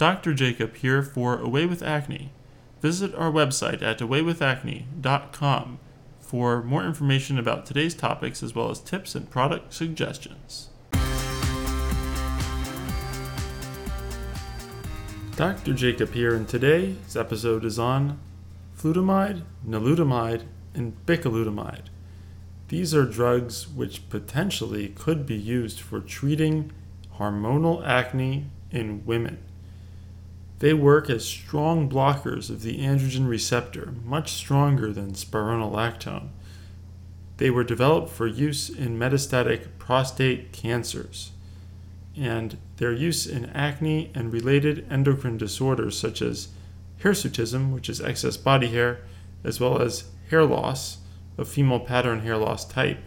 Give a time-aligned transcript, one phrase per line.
[0.00, 0.32] Dr.
[0.32, 2.32] Jacob here for Away with Acne.
[2.80, 5.78] Visit our website at awaywithacne.com
[6.18, 10.70] for more information about today's topics as well as tips and product suggestions.
[15.36, 15.74] Dr.
[15.74, 18.18] Jacob here, and today's episode is on
[18.74, 21.88] flutamide, nilutamide, and bicalutamide.
[22.68, 26.72] These are drugs which potentially could be used for treating
[27.18, 29.44] hormonal acne in women.
[30.60, 36.28] They work as strong blockers of the androgen receptor, much stronger than spironolactone.
[37.38, 41.32] They were developed for use in metastatic prostate cancers,
[42.14, 46.48] and their use in acne and related endocrine disorders such as
[47.02, 49.00] hirsutism, which is excess body hair,
[49.42, 50.98] as well as hair loss,
[51.38, 53.02] a female pattern hair loss type,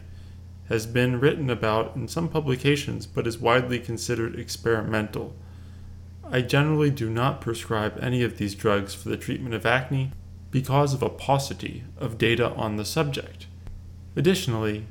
[0.69, 5.35] has been written about in some publications but is widely considered experimental.
[6.29, 10.11] I generally do not prescribe any of these drugs for the treatment of acne
[10.51, 13.47] because of a paucity of data on the subject.
[14.15, 14.85] Additionally,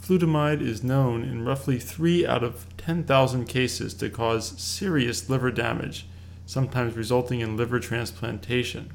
[0.00, 6.06] flutamide is known in roughly 3 out of 10,000 cases to cause serious liver damage,
[6.44, 8.92] sometimes resulting in liver transplantation.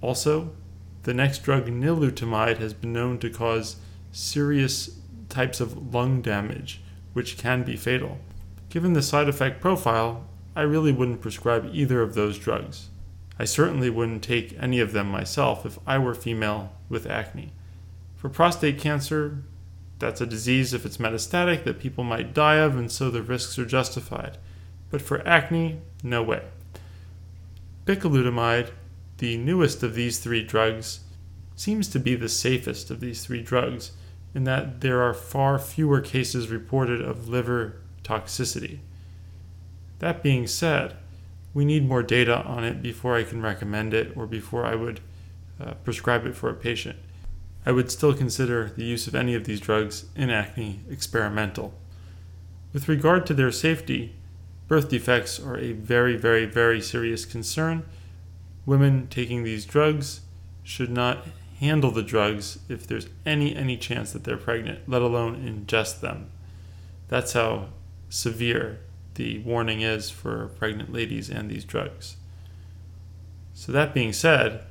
[0.00, 0.50] Also,
[1.04, 3.76] the next drug, nilutamide, has been known to cause
[4.10, 6.80] serious types of lung damage,
[7.12, 8.18] which can be fatal.
[8.70, 10.26] Given the side effect profile,
[10.56, 12.88] I really wouldn't prescribe either of those drugs.
[13.38, 17.52] I certainly wouldn't take any of them myself if I were female with acne.
[18.16, 19.42] For prostate cancer,
[19.98, 23.58] that's a disease if it's metastatic that people might die of, and so the risks
[23.58, 24.38] are justified.
[24.90, 26.42] But for acne, no way.
[27.84, 28.70] Bicalutamide,
[29.18, 31.00] the newest of these three drugs,
[31.54, 33.92] seems to be the safest of these three drugs
[34.34, 38.78] in that there are far fewer cases reported of liver toxicity.
[39.98, 40.96] That being said,
[41.54, 45.00] we need more data on it before I can recommend it or before I would
[45.60, 46.98] uh, prescribe it for a patient.
[47.64, 51.74] I would still consider the use of any of these drugs in acne experimental.
[52.72, 54.14] With regard to their safety,
[54.68, 57.84] birth defects are a very, very, very serious concern.
[58.66, 60.20] Women taking these drugs
[60.62, 61.26] should not
[61.58, 66.28] handle the drugs if there's any any chance that they're pregnant, let alone ingest them.
[67.08, 67.68] That's how
[68.10, 68.80] severe
[69.16, 72.16] the warning is for pregnant ladies and these drugs.
[73.52, 74.64] So, that being said,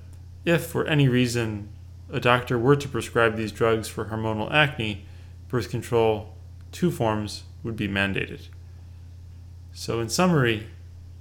[0.45, 1.69] if for any reason
[2.11, 5.05] a doctor were to prescribe these drugs for hormonal acne,
[5.49, 6.33] birth control,
[6.71, 8.47] two forms, would be mandated.
[9.73, 10.67] So, in summary,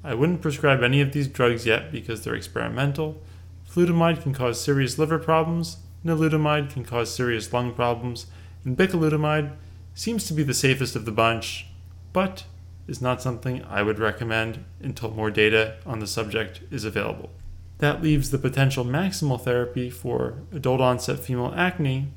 [0.04, 3.20] I wouldn't prescribe any of these drugs yet because they're experimental.
[3.68, 8.26] Flutamide can cause serious liver problems, nilutamide can cause serious lung problems,
[8.64, 9.52] and bicalutamide
[9.94, 11.66] seems to be the safest of the bunch,
[12.12, 12.44] but
[12.86, 17.30] is not something I would recommend until more data on the subject is available.
[17.78, 22.08] That leaves the potential maximal therapy for adult onset female acne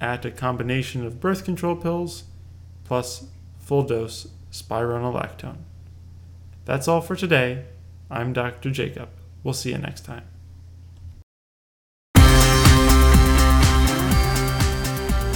[0.00, 2.24] at a combination of birth control pills
[2.84, 3.26] plus
[3.58, 5.58] full dose spironolactone.
[6.64, 7.64] That's all for today.
[8.10, 8.70] I'm Dr.
[8.70, 9.08] Jacob.
[9.42, 10.24] We'll see you next time.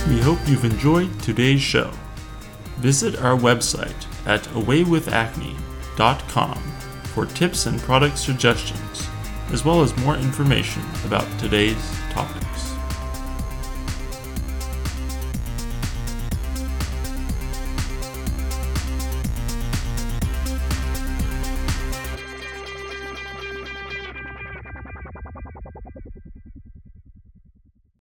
[0.09, 1.91] We hope you've enjoyed today's show.
[2.79, 6.59] Visit our website at awaywithacne.com
[7.15, 9.09] for tips and product suggestions,
[9.53, 11.77] as well as more information about today's
[12.11, 12.43] topic.